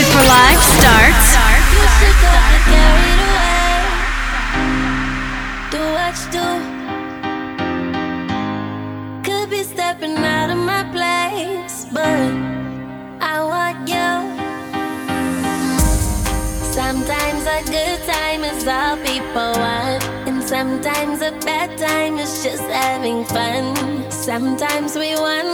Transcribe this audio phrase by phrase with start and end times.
[0.00, 1.26] Music for Life starts.
[5.70, 6.48] Do what you do.
[9.22, 12.32] Could be stepping out of my place, but
[13.20, 14.10] I want you.
[16.72, 22.62] Sometimes a good time is all people want, and sometimes a bad time is just
[22.62, 23.76] having fun.
[24.10, 25.49] Sometimes we want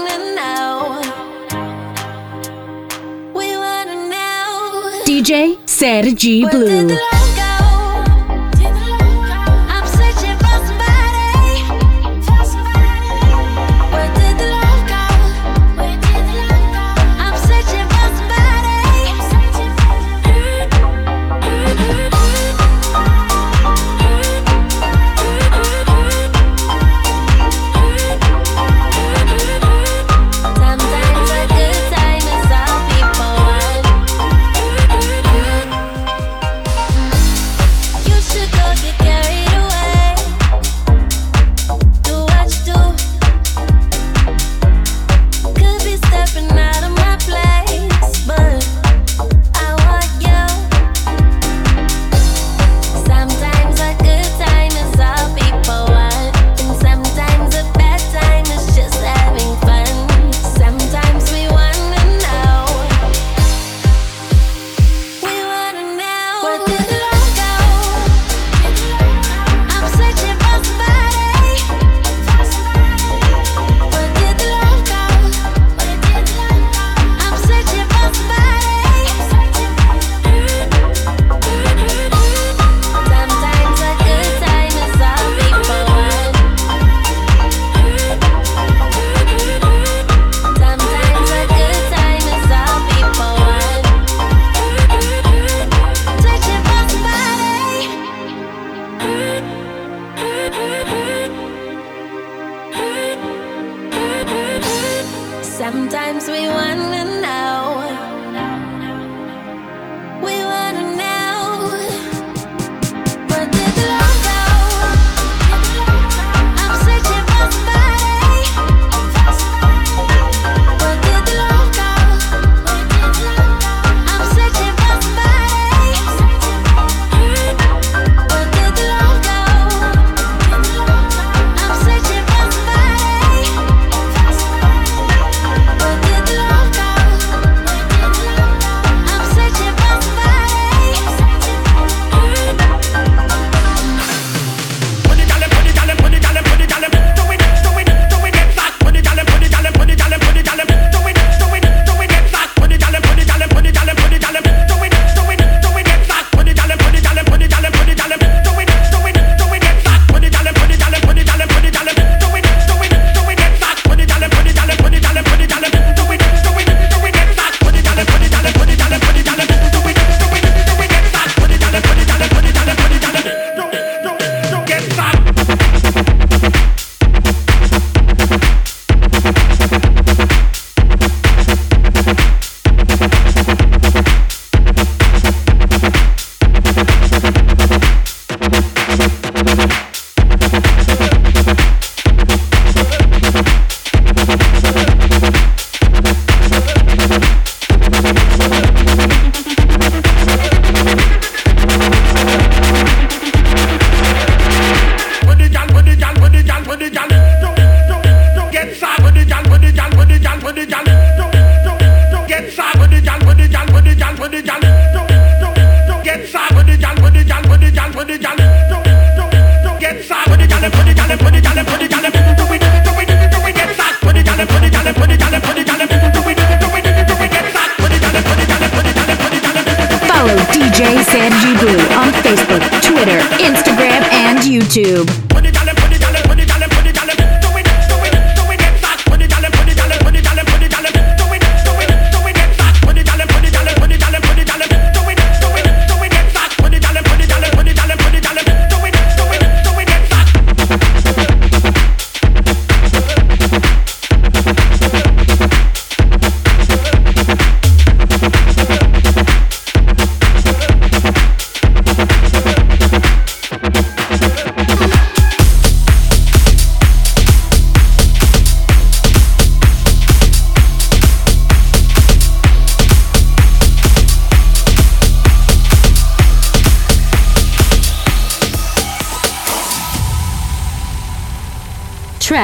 [5.27, 7.16] DJ Sergi Blue.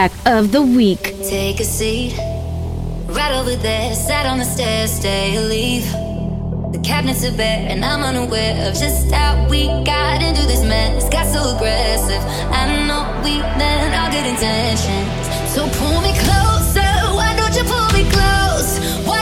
[0.08, 1.14] track of the week.
[1.22, 2.16] Take a seat,
[3.08, 5.84] right over there, sat on the stairs, stay or leave.
[6.72, 11.08] The cabinets are bare, and I'm unaware of just how we got into this mess.
[11.08, 12.22] Got so aggressive.
[12.50, 15.08] I know we meant all good intentions.
[15.54, 16.90] So pull me closer.
[17.19, 18.81] Why don't you pull me close?
[19.06, 19.21] Why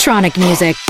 [0.00, 0.89] electronic music.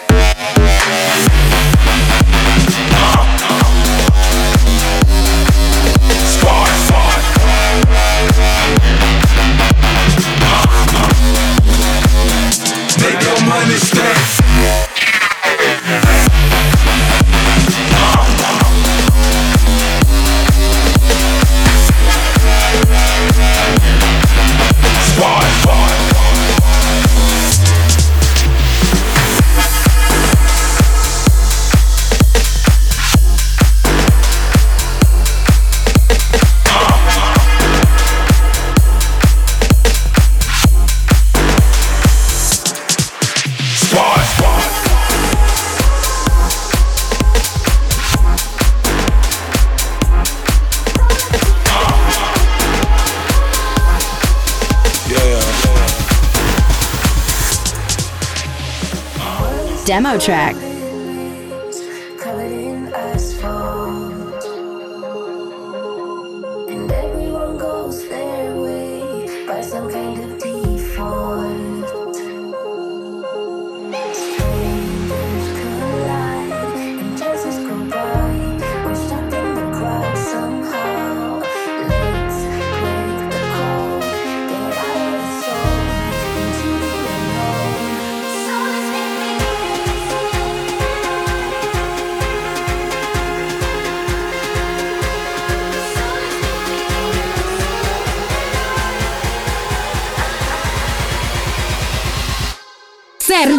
[60.19, 60.60] Track.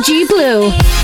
[0.03, 1.02] G Blue.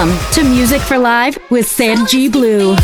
[0.00, 2.74] Welcome to Music for Live with Sergi Blue.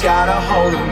[0.00, 0.91] Got a hold of me.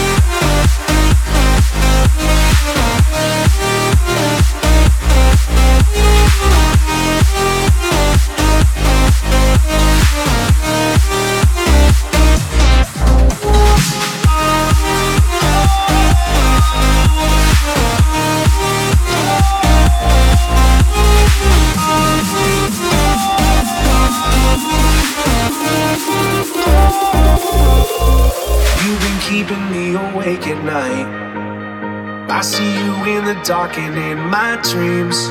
[33.43, 35.27] Dark and in my dreams.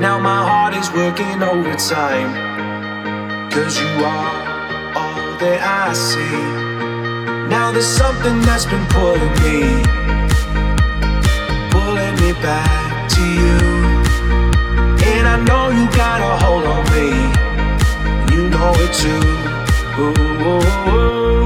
[0.00, 2.30] Now my heart is working overtime.
[3.50, 6.40] Cause you are all that I see.
[7.48, 9.82] Now there's something that's been pulling me,
[11.70, 13.58] pulling me back to you.
[15.12, 17.08] And I know you got a hold on me,
[18.34, 19.22] you know it too.
[20.02, 20.10] Ooh,
[20.50, 21.44] ooh, ooh,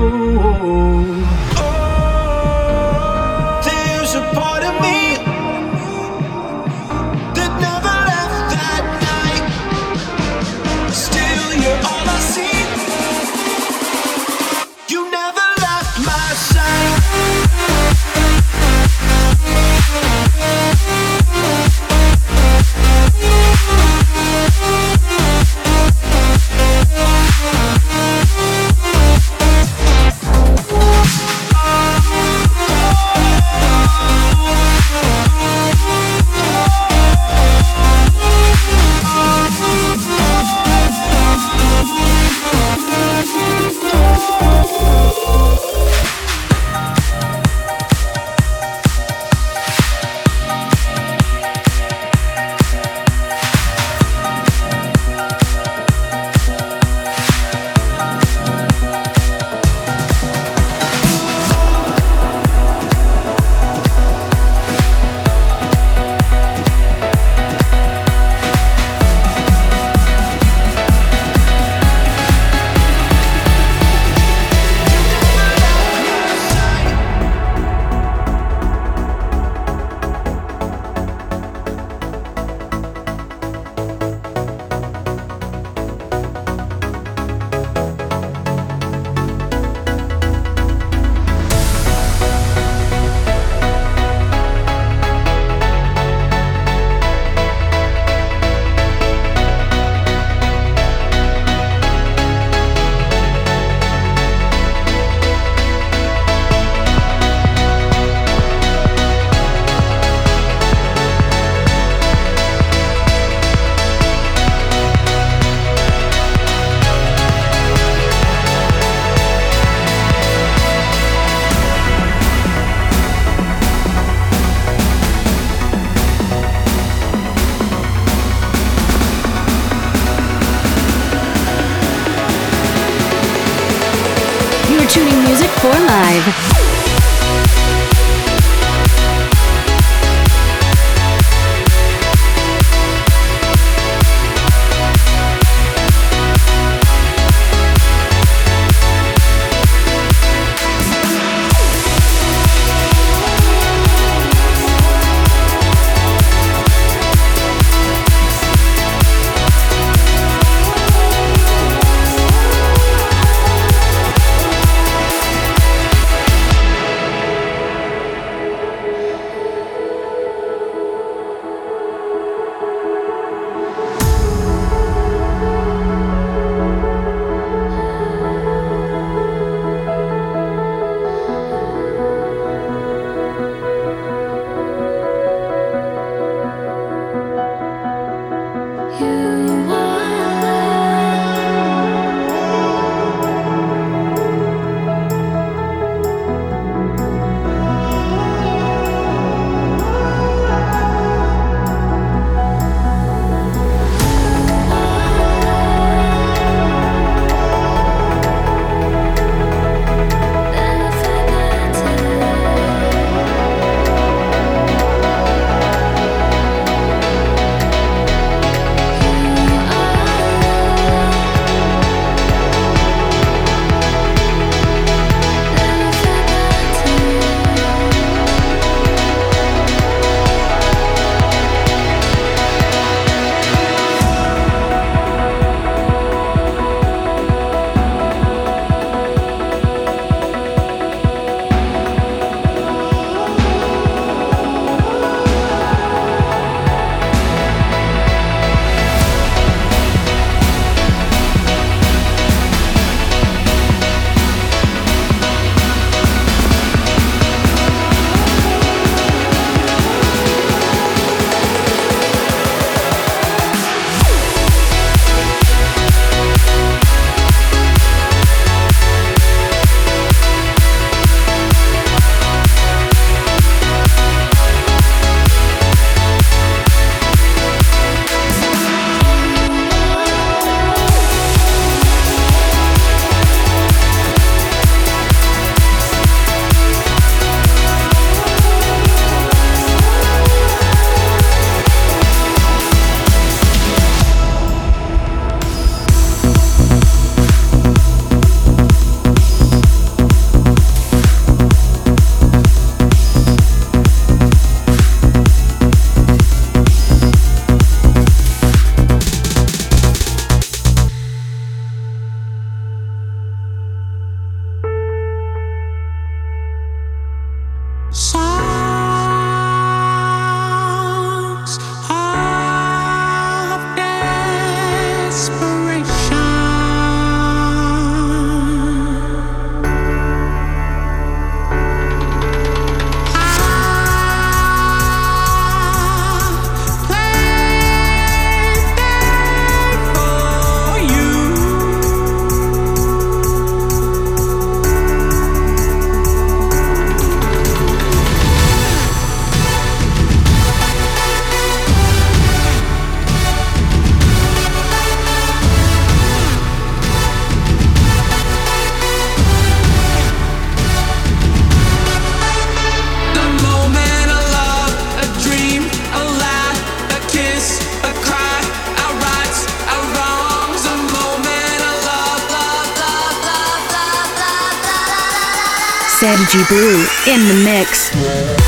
[376.26, 378.47] Blue in the mix.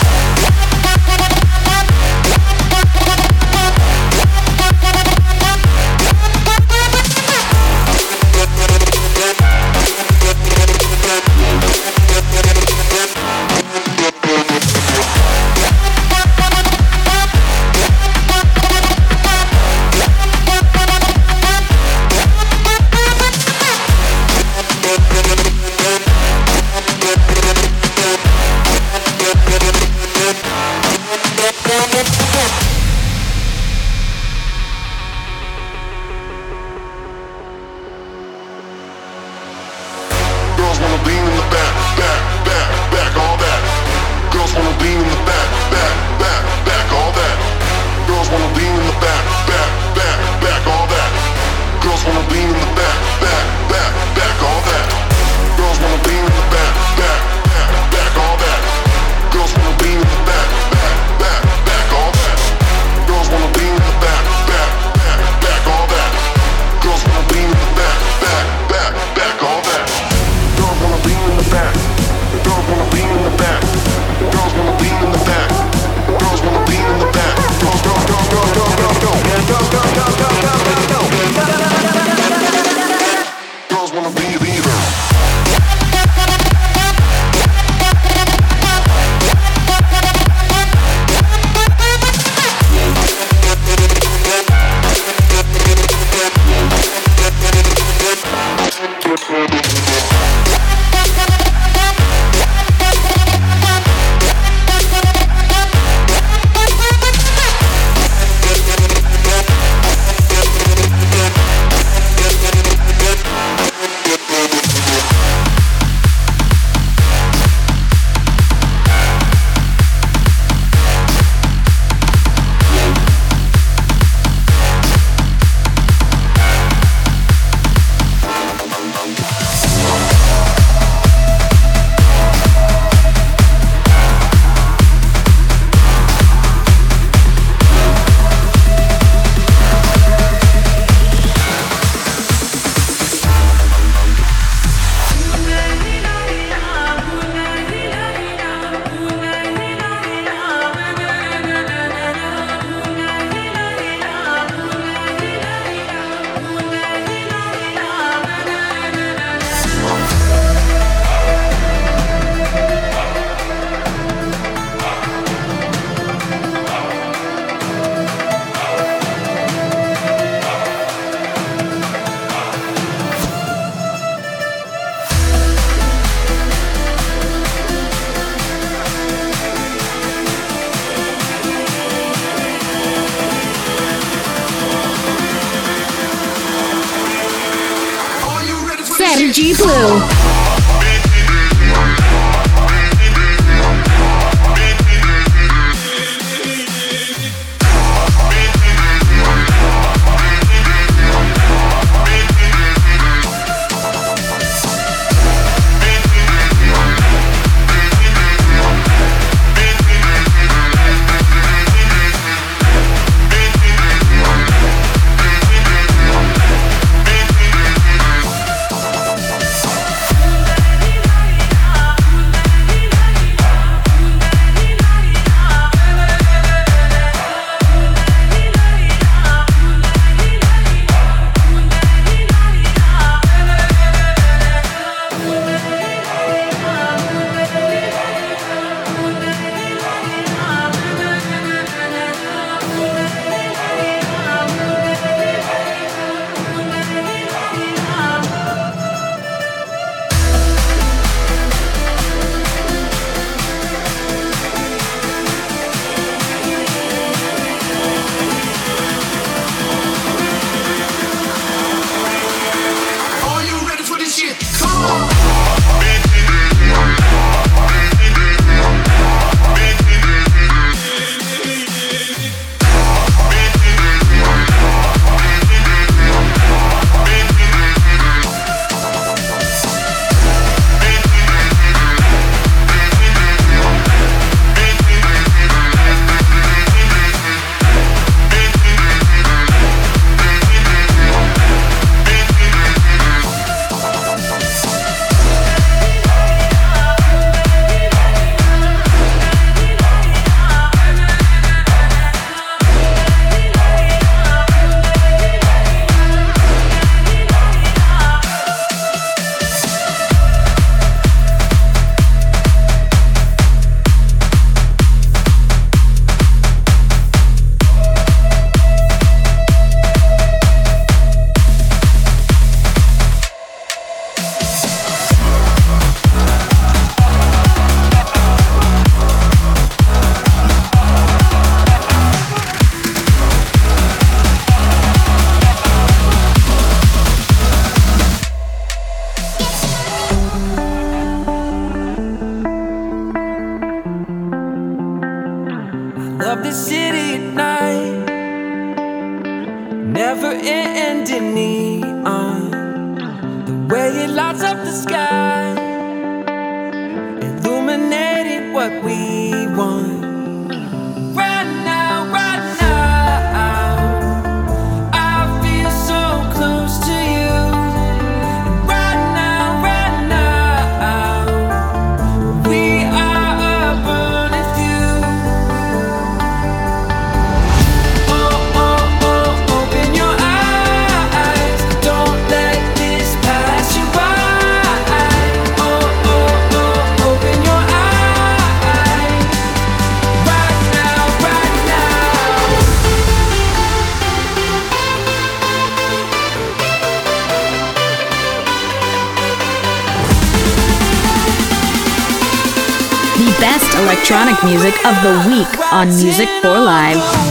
[405.01, 407.30] the week on Music for Live.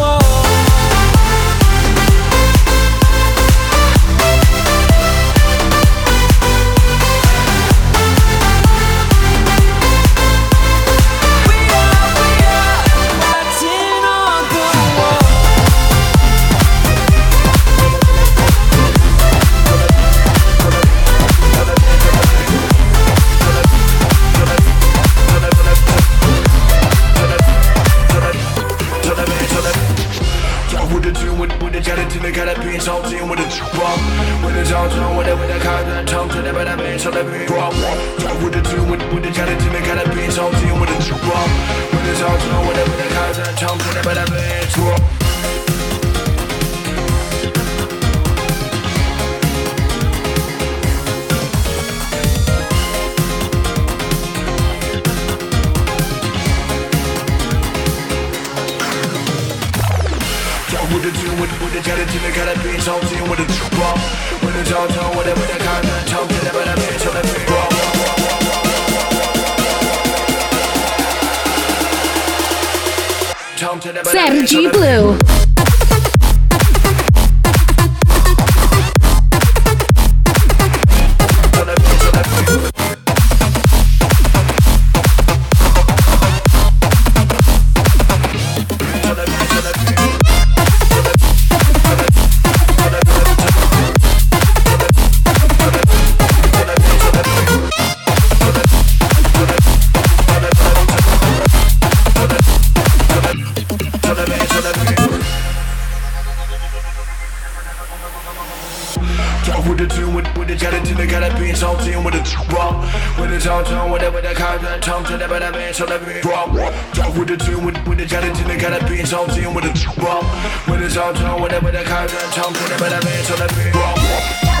[115.71, 116.55] dance on every drum.
[116.93, 119.63] Talk with the tune, with, with the gelatin, they got a beans on team with
[119.63, 120.25] the drum.
[120.67, 124.60] When it's all done, whatever the contract comes, whenever the man's on every drum.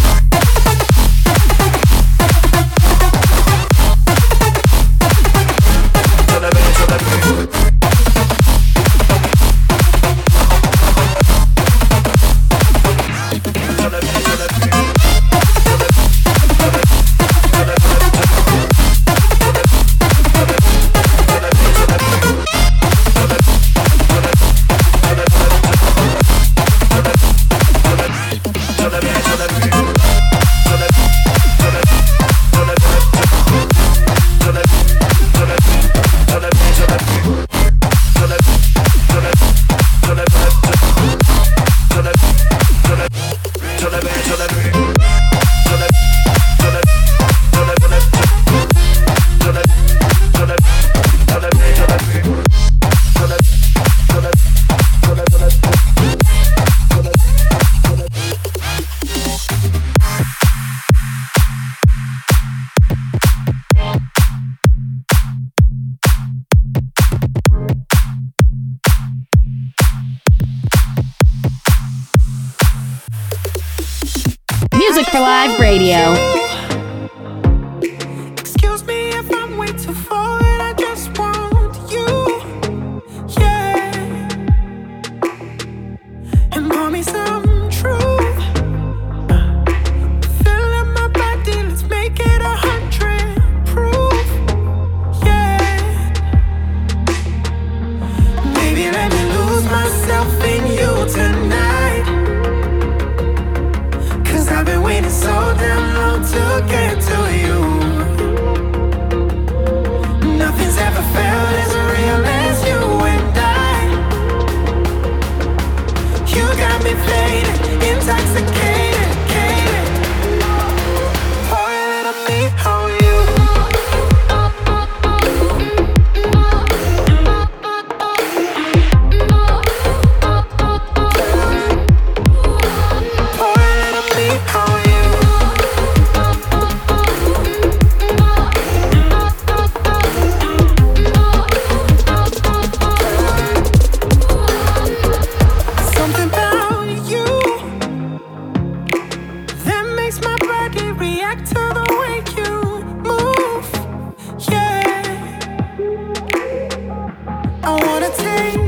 [158.17, 158.60] take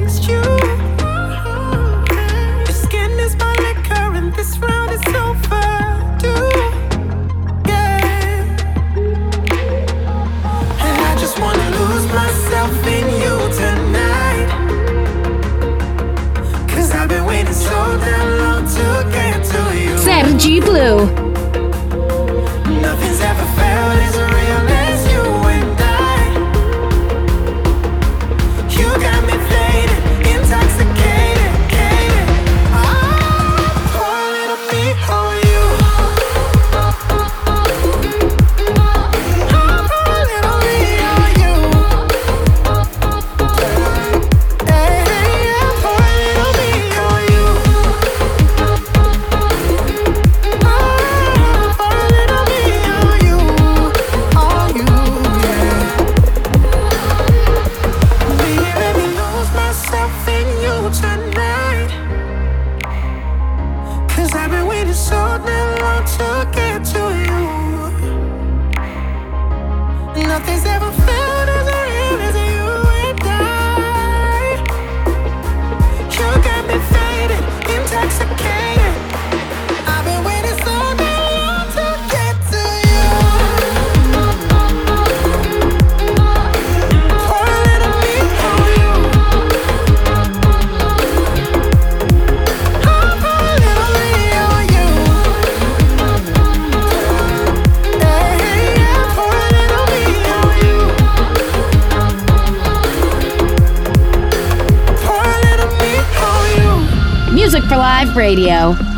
[107.75, 108.92] Live radio.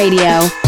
[0.00, 0.59] Radio.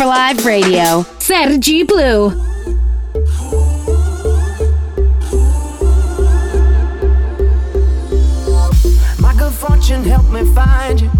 [0.00, 1.04] for Live Radio.
[1.18, 2.30] Sergi Blue.
[9.20, 11.19] My good fortune helped me find you.